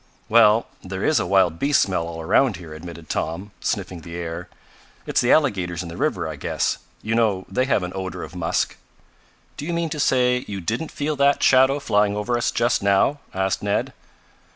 [0.29, 4.49] "Well, there is a wild beast smell all around here," admitted Tom, sniffing the air.
[5.05, 6.79] "It's the alligators in the river I guess.
[7.03, 8.77] You know they have an odor of musk."
[9.57, 13.19] "Do you mean to say you didn't feel that shadow flying over us just now?"
[13.31, 13.93] asked Ned.